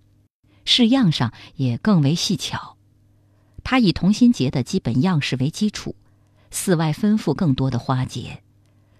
[0.66, 2.78] 式样上也更为细巧。
[3.64, 5.94] 它以同心结的基本样式为基础，
[6.52, 8.42] 寺外分布更多的花结。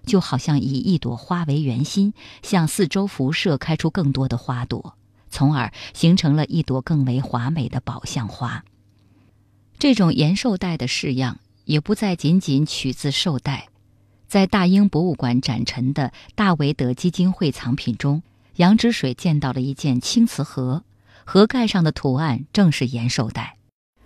[0.06, 4.96] 就好像以一朵花为圆心，向四周辐射开出更多的花朵，
[5.30, 8.64] 从而形成了一朵更为华美的宝相花。
[9.78, 13.68] 这种延寿带的式样也不再仅仅取自寿带，
[14.28, 18.24] 在大英博物馆展陈的大维德基金会藏品中，
[18.56, 20.84] 杨之水见到了一件青瓷盒，
[21.24, 23.58] 盒盖上的图案正是延寿带。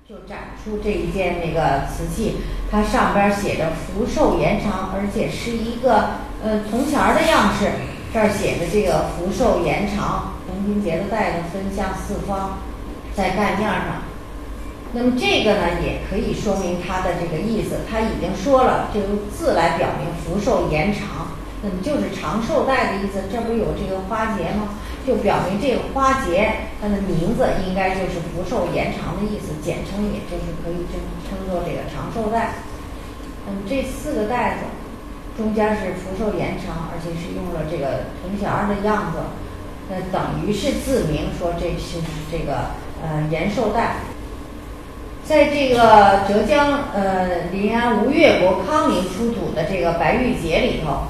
[0.10, 2.38] 就展出这一件那个瓷器，
[2.72, 7.70] 它上边写着“福寿延长”，而且是一个呃铜钱儿的样式。
[8.14, 12.60] 这儿写的这个“福寿延长”，同心结的带子分向四方，
[13.14, 14.04] 在盖面上。
[14.94, 17.80] 那么这个呢，也可以说明它的这个意思。
[17.90, 23.24] 它已经说了，就用字来表明福寿延长，那么就是长寿带的意思。
[23.32, 24.78] 这不有这个花结吗？
[25.08, 32.54] 就表明这个花结它的名字应该就是福寿延长的意思，简称也就是可以称称作这个长寿带。
[33.46, 34.60] 那么这四个带子
[35.36, 39.20] 中间是福寿延长，而且是用了这个铜钱儿的样子，
[39.90, 42.00] 那等于是自明说这是
[42.32, 42.72] 这个
[43.04, 43.96] 呃延寿带。
[45.26, 51.08] 在这个浙江呃临安吴越国康宁出土的这个白玉碣里头。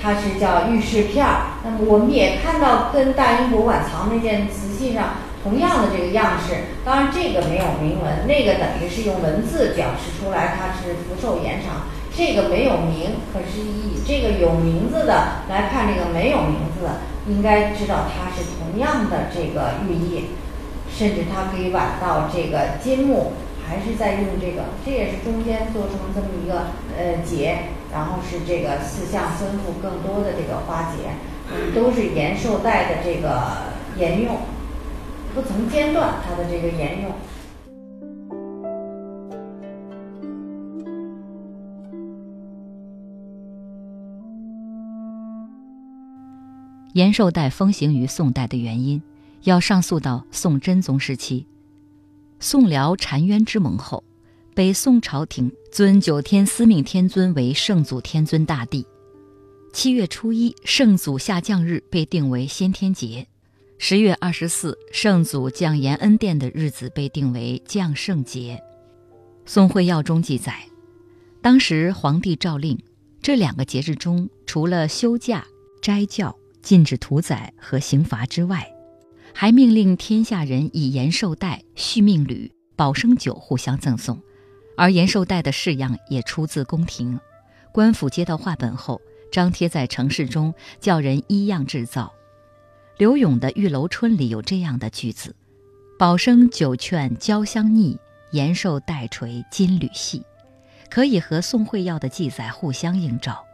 [0.00, 11.82] 它是叫玉饰片儿，那么我们也看到跟大英博物馆藏那件瓷器上同样的这个样式，当然这个没有铭文，那个等于是用文字表示出来它是福寿延长，
[12.16, 20.26] 这个没有名，可是以这个有名字的来看这个没有名字的，应该知道它是同样的这个寓意，
[20.90, 23.32] 甚至它可以挽到这个金木，
[23.68, 27.58] 还是在用这个，这也是中间做成这么一个呃结。
[27.90, 31.08] 然后是这个四象分布更多的这个花结，
[31.74, 34.36] 都是延寿带的这个 沿用，
[35.34, 37.10] 不曾间断它的这个沿用。
[46.92, 49.00] 延寿带风行于宋代的原因，
[49.44, 51.46] 要上溯到宋真宗时期，
[52.40, 54.02] 宋辽澶渊之盟后。
[54.54, 58.84] 北宋朝廷尊九天司命天尊为圣祖天尊大帝。
[59.72, 63.24] 七月初一，圣祖下降日被定为先天节；
[63.78, 68.60] 十月二十四，圣祖降延恩殿的日子被定为降圣节。
[69.46, 70.64] 宋会要中记载，
[71.40, 72.76] 当时皇帝诏令，
[73.22, 75.46] 这两个节日中，除了休假、
[75.80, 78.68] 斋教、禁止屠宰和刑罚之外，
[79.40, 84.20] 还命令天下人以延寿带、续命履、保生酒互相赠送。
[84.76, 87.20] 而延寿带的式样也出自宫廷，
[87.70, 92.12] 官府接到画本后，张贴在城市中，叫人依样制造。
[92.96, 95.36] 刘永的《玉楼春》里有这样的句子
[95.96, 97.96] ：“保生酒劝交相逆，
[98.32, 100.20] 延寿带垂金缕细。”
[100.90, 103.44] 可以和宋会要的记载互相映照。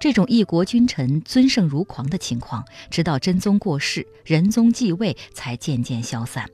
[0.00, 6.48] 这种一国君臣尊圣如狂的情况，直到真宗过世，仁宗继位，才渐渐消散。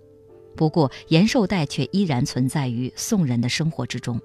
[0.56, 4.20] 不过，延寿带却依然存在于宋人的生活之中。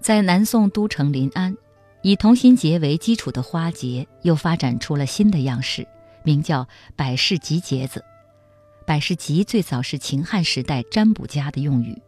[0.00, 1.56] 在南宋都城临安，
[2.02, 5.86] 以同心结为基础的花结又发展出了新的样式，
[6.22, 6.66] 名叫
[6.96, 8.04] 百事吉结子。
[8.86, 12.00] 百事吉最早是秦汉时代占卜家的用语，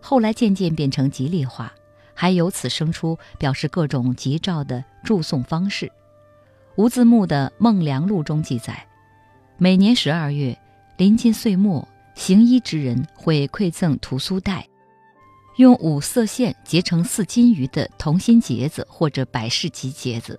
[0.00, 1.74] 后来渐渐变成吉利话，
[2.14, 5.90] 还由此生出表示各种吉兆的祝颂方式。
[6.76, 8.86] 吴自牧的《孟良录》中记载，
[9.58, 10.58] 每年十二月
[10.96, 11.86] 临近岁末。
[12.14, 14.68] 行医之人会馈赠屠苏带，
[15.56, 20.38] 用五色线结成四金鱼的同心结子或者百事吉结子，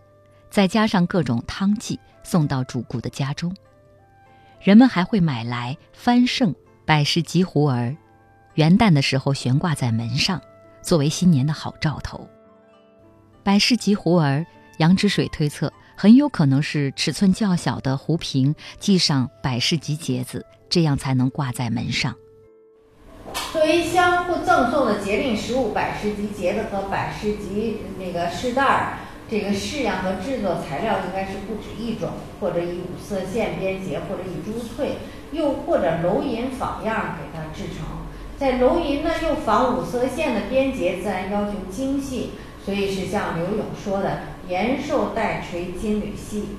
[0.51, 3.51] 再加上各种汤剂，送到主顾的家中。
[4.61, 6.53] 人们还会买来翻盛
[6.86, 7.97] 百事吉壶儿，
[8.53, 10.39] 元旦的时候悬挂在门上，
[10.84, 12.27] 作为新年的好兆头。
[13.41, 14.45] 百事吉壶儿，
[14.77, 20.45] 杨之水推测很有可能是尺寸较小的壶瓶，系上百事吉结子。
[20.69, 22.15] 这样才能挂在门上。
[23.51, 28.97] 作为相互赠送的节令食物，百事吉结子和百事吉那个饰带儿，
[29.29, 32.09] 这个式样和制作材料应该是不止一种，
[32.39, 34.97] 或者以五色线编结，或者以珠翠，
[35.31, 37.86] 又或者镂银仿样给它制成。
[38.39, 42.31] 在龙吟呢又仿五色线的编结，自然要求精细，
[42.65, 44.19] 所以是像刘勇说的，
[44.49, 46.57] 延寿带垂金缕细。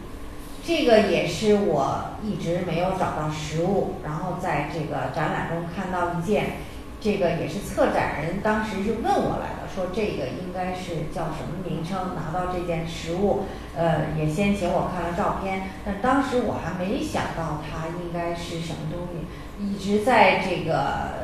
[0.67, 6.57] 这个也是我一直没有找到实物，然后在这个展览中看到一件，
[7.03, 12.15] 这个也是策展人当时是问我来的，说这个应该是叫什么名称？
[12.15, 13.45] 拿到这件实物，
[13.77, 20.75] 呃，也先请我看了照片，但当时我还没想到它应该是什么东西，一直在这个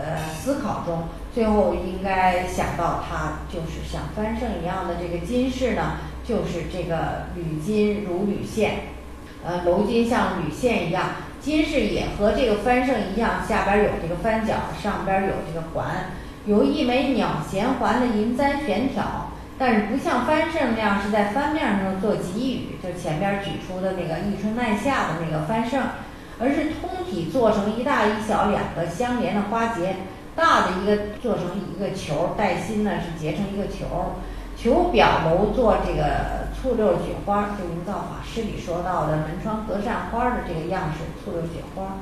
[0.02, 8.80] 呃思考中，最后应该想到它就是像翻盛一样的这个金饰呢，就是这个铝金如铝线。
[9.42, 16.10] 呃，镂金像铝线一样，金饰也和这个翻盛一样，下边有这个翻角，上边有这个环，
[16.46, 25.82] 有一枚鸟衔环的银簪悬挑，但是不像翻胜那样是在翻面上做给予，就前边举出的那个一春耐夏的那个翻胜，
[26.38, 29.96] 而是通体做成一大一小两个相连的花结，
[30.34, 34.14] 大的一个做成一个球，带心呢是结成一个球。
[34.56, 41.96] 球表楼做这个醋溜雪花，就营造法师里说到的门窗隔扇花的这个样式，醋溜雪花。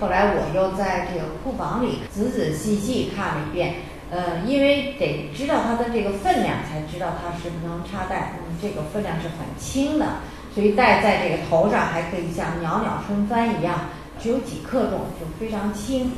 [0.00, 3.74] 后来我又在这个库房里仔仔细细看了一遍，
[4.10, 8.32] 呃，因为得知道它的这个分量，才知道它是不能插戴。
[8.38, 10.16] 嗯，这个分量是很轻的，
[10.54, 13.88] 所以戴在这个头上还可以像袅袅春帆一样，
[14.20, 16.12] 只有几克重，就非常轻。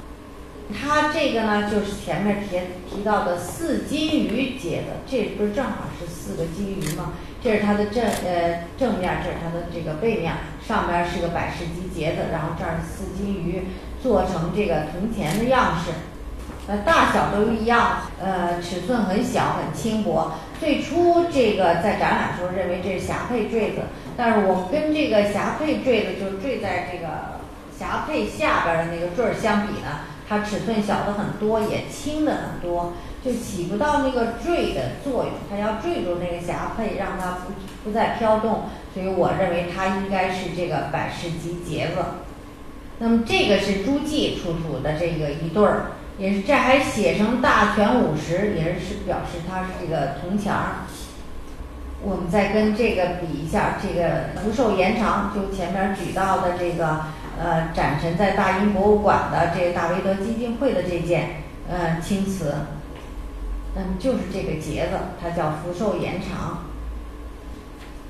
[0.72, 2.58] 它这个呢，就是前面提
[2.90, 7.12] 提到的四金鱼结的，这不是正好是四个金鱼吗？
[7.44, 10.32] 这是它的正呃正面，这是它的这个背面，
[10.66, 13.64] 上边是个百事吉结的，然后这儿四金鱼
[14.02, 15.90] 做成这个铜钱的样式，
[16.66, 20.32] 呃大小都一样，呃尺寸很小很轻薄。
[20.58, 23.82] 最初这个在展览时候认为这是霞帔坠子，
[24.16, 27.40] 但是我们跟这个霞帔坠子就是坠在这个
[27.78, 30.00] 霞帔下边的那个坠儿相比呢。
[30.26, 35.32] 它尺寸小的很多，也轻的很多，就起不到那个坠的作用。
[35.50, 37.52] 它要坠住那个霞帔，让它不
[37.84, 38.62] 不再飘动。
[38.94, 41.96] 所以我认为它应该是这个百事吉结子。
[43.00, 50.86] 那么这个是朱记出土的这个一对儿，也是这还写成大全五十，也是表示它是这个铜钱儿。
[52.02, 57.00] 我们再跟这个比一下，这个福寿延长，就前面举到的这个。
[57.38, 62.54] 呃，展陈在大英博物馆的这个大维德基金会的这件，呃，青瓷，
[63.76, 66.64] 嗯，就是这个结子，它叫福寿延长。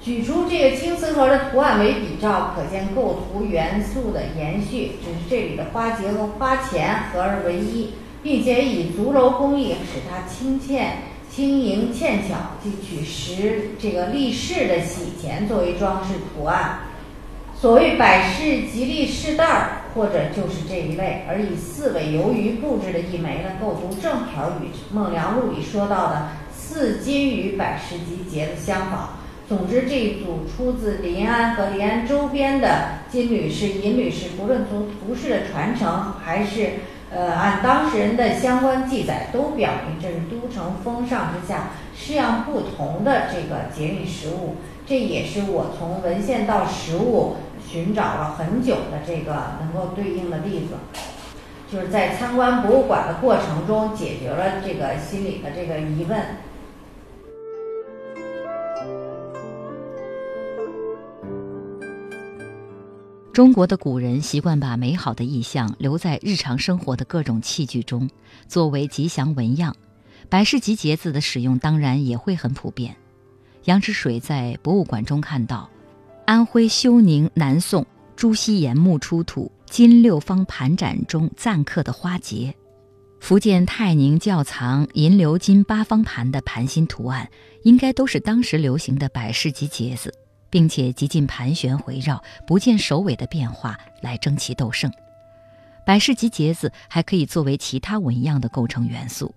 [0.02, 10.98] 举出这个青瓷盒的图案为比照，可见构图元素的延续，只是这里的花结和花钱合而为一，并且以足镂工艺使它轻欠、
[11.30, 16.80] 轻盈、欠巧，即取石这个立式的喜钱作为装饰图案。
[17.64, 29.16] 所谓百事吉利饰袋儿，或者就是这一类，而以四尾游鱼布置的一枚呢，构图正好与《孟良录》里说到的四金鱼百事吉结的相仿。
[29.48, 36.72] 总之，这一组出自临安和临安周边的金缕饰、银缕饰，不论从图式的传承，还是
[37.10, 44.56] 呃按当事人的相关记载，都表明这是都城风尚之下式样不同的这个节韵实物。
[44.86, 47.36] 这也是我从文献到实物。
[47.74, 50.74] 寻找了很久的这个能够对应的例子，
[51.68, 56.20] 就是在参观博物馆的过程中解决了这个心里的这个疑问。
[63.32, 68.08] 中国的古人习惯把美好的意象留在日常生活的各种器具中，
[68.46, 69.74] 作为吉祥纹样。
[70.28, 72.94] 百事吉结子的使用当然也会很普遍。
[73.64, 75.68] 杨之水在博物馆中看到。
[76.26, 77.84] 安徽休宁南宋
[78.16, 82.54] 朱熹岩墓出土金六方盘盏中暂刻的花结，
[83.20, 87.28] 福建泰宁窖藏银鎏金八方盘的盘心图案，
[87.62, 90.14] 应该都是当时流行的百事吉结子，
[90.48, 94.90] 并且极尽盘旋回绕、不见首尾的变化来争奇斗胜。
[95.84, 99.34] 百事吉结子还可以作为其他纹样的构成元素，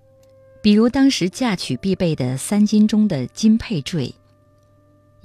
[0.62, 4.16] 比如当时嫁娶必备的三金中的金佩坠。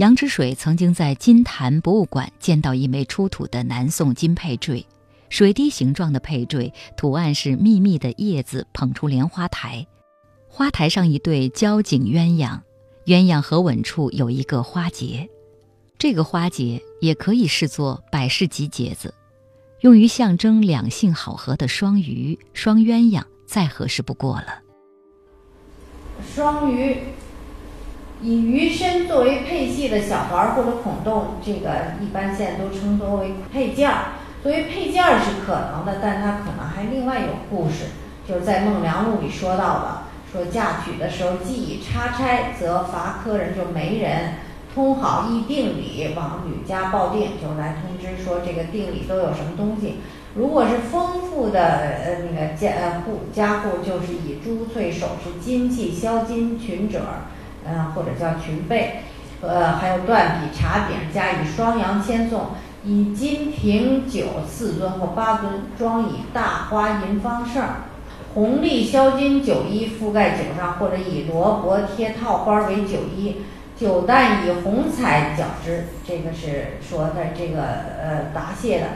[0.03, 4.85] 杨之水曾经在金坛博物馆见到一枚出土的南宋金佩坠，
[5.29, 9.87] 水滴形状的佩坠，图案是密密的叶子捧出莲花台，
[10.49, 12.59] 花台上一对交颈鸳鸯，
[13.07, 15.31] 鸳鸯合吻处有一个花结，
[15.97, 19.15] 这个花结也可以视作百事吉结子，
[19.83, 24.63] 用于象征两性好合的双鱼、双鸳鸯，再合适不过了。
[26.35, 26.97] 双鱼。
[28.23, 33.97] 以鱼身作为配系的小环或者孔洞，这个一般现在都称作为配件儿。
[34.43, 37.87] 作为配件儿是可能的，但它可能还另外有故事，
[38.29, 40.03] 就是在《孟良录》里说到的，
[40.33, 44.35] 说嫁娶的时候既已插钗，则伐科人就媒人
[44.75, 49.97] 通好议定礼，往吕家报定，就来通知说这个定礼都有什么东西。
[50.35, 57.01] 如果是丰富的呃那个家呃户家户，就是以珠翠首饰、金器、销金裙褶，
[57.67, 59.03] 嗯或者叫裙被，
[59.41, 62.49] 呃还有断笔、茶饼加以双阳签送，
[62.85, 67.63] 以金瓶酒四尊或八尊装以大花银方胜。
[68.35, 73.43] 红丽销金酒衣覆盖酒上，或者以罗帛贴套花为酒衣，
[73.79, 75.89] 酒蛋以红彩绞之。
[76.07, 77.63] 这个是说的这个
[78.03, 78.87] 呃答谢的。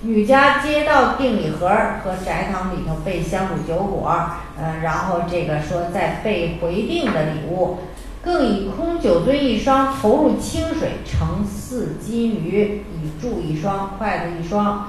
[0.00, 1.68] 女家接到定礼盒
[2.04, 4.08] 和宅堂里头备香卤酒果，
[4.56, 7.80] 呃，然后这个说再备回定的礼物，
[8.22, 14.88] 更以空酒樽一双投入清水盛四金鱼，以箸一双，筷子一双。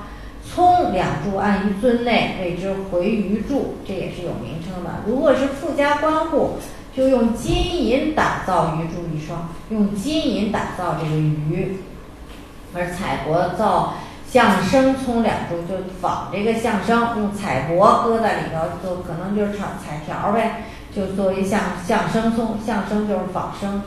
[0.52, 4.90] 葱两柱按于樽内，谓之回鱼柱，这也是有名称的。
[5.06, 6.54] 如果是富家官户，
[6.92, 11.78] 就用金银打造鱼柱一双，用金银打造这个鱼，
[12.74, 13.94] 而彩帛造
[14.28, 20.64] 象生葱两柱，就仿这个象生，用彩帛搁在里头，就可能就是彩彩条呗，
[20.96, 23.82] 就作为像象生葱，象生就是仿生，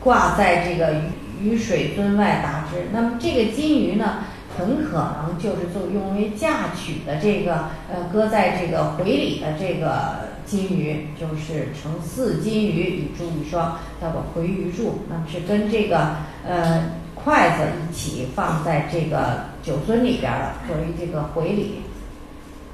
[0.00, 2.86] 挂在这个鱼鱼水尊外达之。
[2.92, 4.18] 那么这个金鱼呢？
[4.58, 15.00] 很可能就是作用于嫁娶的这个，呃，搁在这个回礼的这个金鱼，就是成四金鱼以珠一双，叫做回鱼柱。
[15.10, 16.16] 那么是跟这个
[16.48, 16.84] 呃
[17.14, 21.82] 筷子一起放在这个酒樽里边的，作为这个回礼。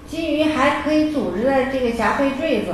[0.08, 2.68] 金鱼还可以组织在这个霞帔坠子。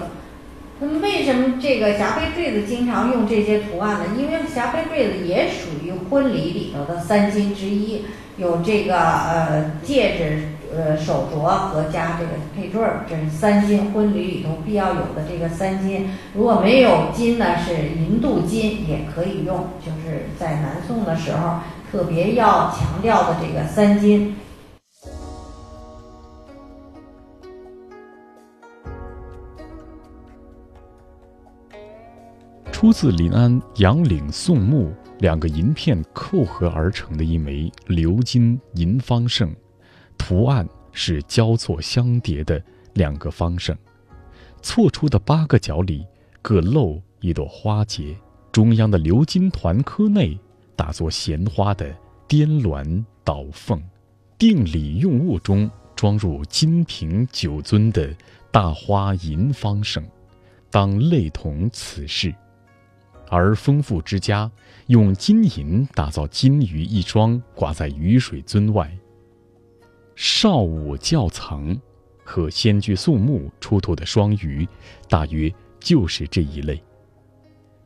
[0.80, 4.04] 那么为什么这个霞帔坠子经常用这些图案呢？
[4.16, 8.04] 因为霞帔坠子也属于婚礼里头的三金之一。
[8.36, 16.08] 有这个呃戒指、呃手镯和加这个配坠儿，这是三金婚礼里头必要有的这个三金。
[16.34, 21.56] 如果没有金呢，是银镀金也可以用，就是在南宋的时候
[21.90, 24.36] 特别要强调的这个三金。
[32.80, 34.94] 出自临安杨岭宋墓。
[35.18, 39.52] 两个银片扣合而成的一枚鎏金银方胜，
[40.16, 42.62] 图案是交错相叠的
[42.94, 43.76] 两个方胜，
[44.62, 46.06] 错出的八个角里
[46.40, 48.16] 各露一朵花结，
[48.52, 50.38] 中央的鎏金团颗内
[50.76, 51.92] 打作闲花的
[52.28, 53.82] 颠鸾倒凤，
[54.38, 58.14] 定礼用物中装入金瓶酒樽的
[58.52, 60.00] 大花银方胜，
[60.70, 62.32] 当类同此事。
[63.30, 64.50] 而丰富之家
[64.86, 68.90] 用金银打造金鱼一双，挂在雨水樽外。
[70.16, 71.78] 少武窖藏
[72.24, 74.66] 和仙居宋墓出土的双鱼，
[75.08, 76.82] 大约就是这一类。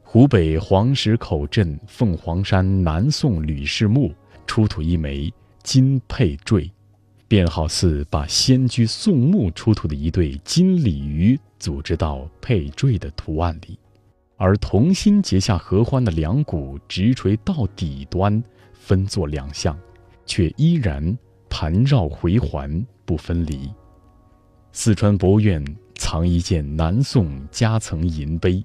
[0.02, 4.14] 湖北黄石口镇凤凰山南宋吕氏墓
[4.46, 5.32] 出土一枚
[5.62, 6.70] 金佩坠，
[7.26, 13.78] 便好似把仙居宋墓出土的一对金鲤鱼组织到佩坠的图案里。
[14.42, 19.78] 而同心结下合欢的两股直垂到底端，分作两项，
[20.26, 21.16] 却依然
[21.48, 23.70] 盘绕回环不分离。
[24.72, 25.64] 四川博物院
[25.94, 28.64] 藏一件南宋夹层银杯，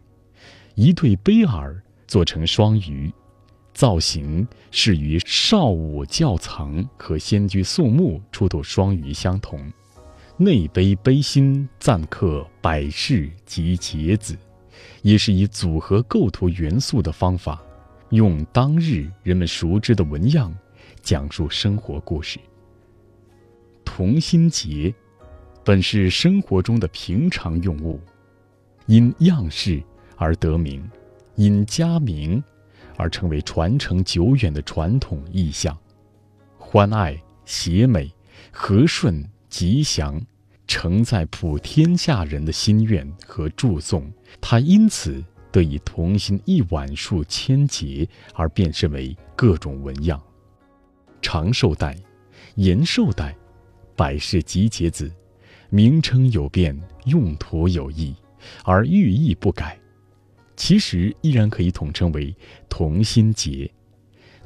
[0.73, 3.13] 一对杯耳做成双鱼，
[3.71, 9.71] 造型是与少武窖藏和仙居宋墓出土双鱼相同，
[10.37, 14.35] 内杯杯心暂刻百事及节子。
[15.07, 17.63] 也是以组合构图元素的方法，
[18.09, 20.53] 用当日人们熟知的纹样，
[21.01, 22.37] 讲述生活故事。
[23.85, 24.93] 同心结，
[25.63, 28.01] 本是生活中的平常用物，
[28.85, 29.81] 因样式
[30.17, 30.85] 而得名，
[31.35, 32.43] 因家名
[32.97, 35.77] 而成为传承久远的传统意象，
[36.57, 38.13] 欢爱、谐美、
[38.51, 40.21] 和顺、吉祥。
[40.69, 44.11] 承载普天下人的心愿和祝颂，
[44.41, 50.21] 它因此得以同心一碗数千节而变身为各种纹样。
[51.21, 51.95] 长寿带、
[52.55, 53.35] 延寿带、
[53.95, 55.11] 百事集结子，
[55.69, 58.15] 名称有变，用途有异，
[58.63, 59.79] 而寓意不改，
[60.55, 62.35] 其实依然可以统称为
[62.69, 63.69] 同心结。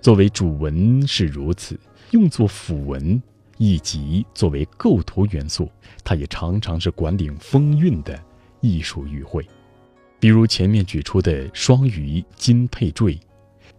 [0.01, 1.79] 作为主纹是如此，
[2.11, 3.21] 用作辅纹。
[3.57, 5.69] 以及作为构图元素，
[6.03, 8.19] 它也常常是管理风韵的
[8.59, 9.47] 艺术语汇。
[10.21, 13.19] 比如前面举出的双鱼金佩坠、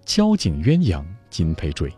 [0.04, 1.88] 交颈鸳鸯金佩坠。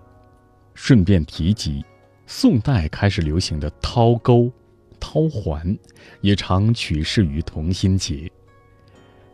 [0.74, 1.82] 顺便提及，
[2.26, 4.52] 宋代开始流行的绦钩、
[5.00, 5.74] 绦环，
[6.20, 8.30] 也常取势于同心结。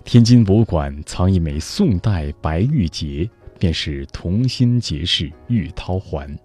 [0.04, 6.38] 天津博物馆藏一枚宋代白玉结便是同心结式玉绦环。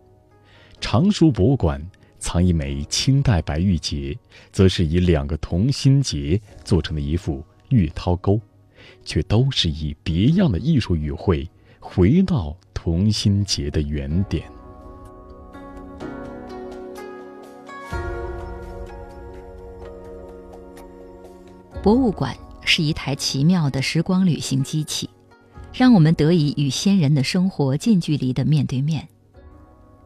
[0.82, 1.80] 常熟博物馆
[2.18, 4.18] 藏一枚清代白玉结，
[4.51, 8.39] 则是以两个同心结做成的一副玉绦钩，
[9.04, 14.44] 却都是以别样的艺术语汇回到同心结的原点。
[21.82, 25.08] 博物馆是一台奇妙的时光旅行机器，
[25.72, 29.08] 让我们得以与先人的生活近距离的面对面。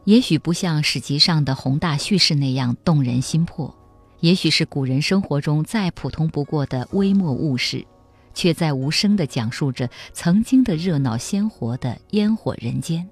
[0.04, 3.74] 也许不像史籍上的宏大叙事那样动人心魄，
[4.20, 7.86] 也许是古人生活中再普通不过的微末物事，
[8.34, 13.08] 却在无声地讲述着曾经的热闹鲜活的烟火人间。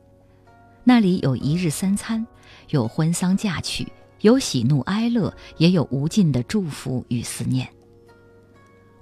[0.84, 2.26] 那里有一日三餐，
[2.70, 3.92] 有婚丧嫁娶，
[4.22, 7.68] 有喜怒哀乐，也有无尽的祝福与思念。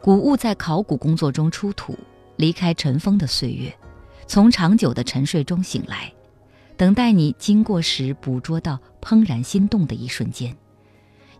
[0.02, 1.98] 古物在考古工作中出土，
[2.38, 3.76] 离开尘封的岁月，
[4.28, 6.12] 从长久的沉睡中醒来。
[6.78, 10.56] 等待你经过时捕捉到怦然心动的一瞬间，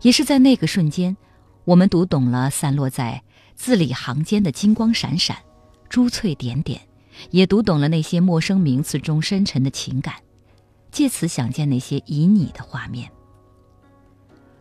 [0.00, 1.16] 也是在那个瞬间，
[1.64, 3.22] 我们读懂了散落在
[3.56, 5.36] 字里行间的金光闪闪、
[5.88, 6.80] 珠翠点点，
[7.30, 10.14] 也读懂了那些陌生名词中深沉的情感，
[10.92, 13.10] 借此想见那些旖旎的画面。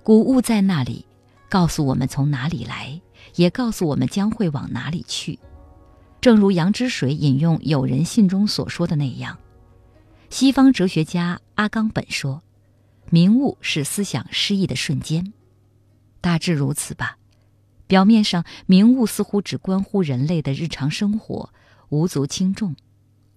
[0.01, 1.05] 古物在那里，
[1.49, 2.99] 告诉我们从哪里来，
[3.35, 5.37] 也告诉我们将会往哪里去。
[6.21, 9.37] 正如杨之水引用友人信中所说的那样。
[10.29, 12.41] 西方哲学家阿冈本说
[13.11, 15.33] ：“明悟是思想失意的瞬间，
[16.21, 17.17] 大致如此吧。
[17.87, 21.53] 表面上，名物似乎只关乎人类的日常生活，
[21.89, 22.73] 无足轻重；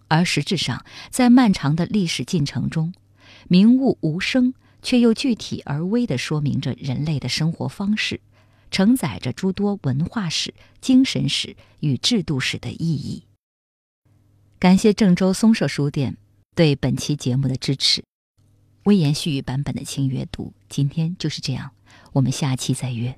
[0.08, 2.92] 而实质上，在漫长的历史进程中，
[3.48, 8.20] 名物无声却又具体而微地说明着人类的生活方式，
[8.70, 13.24] 承载着诸多文化史、精神史与制度史的意义。”
[14.58, 16.16] 感谢郑州松社书店。
[16.54, 18.02] 对本期节目的支持，
[18.82, 21.70] 微言细语版本的轻阅读，今天就是这样，
[22.14, 23.16] 我们下期再约。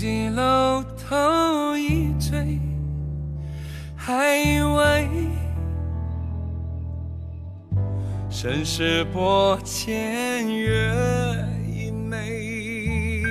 [0.00, 0.59] 几楼
[8.42, 10.90] 尘世薄浅月
[11.68, 13.22] 一枚。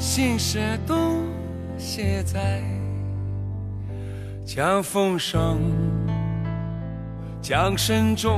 [0.00, 1.22] 心事都
[1.78, 2.60] 写在。
[4.44, 5.60] 江风上，
[7.40, 8.36] 江声中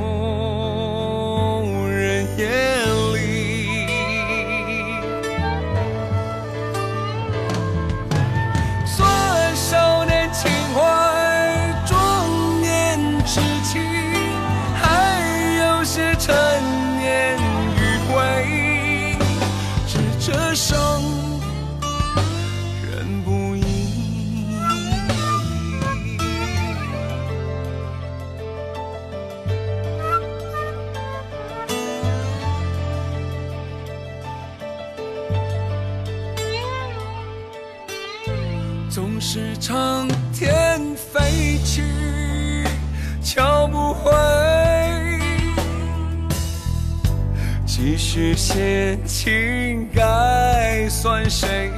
[47.72, 51.70] 继续写情该算谁？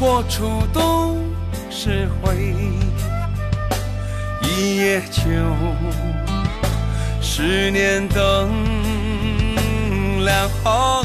[0.00, 1.16] 过处都
[1.70, 2.56] 是灰。
[4.42, 5.22] 一夜秋，
[7.20, 8.50] 十年灯
[10.24, 11.04] 亮红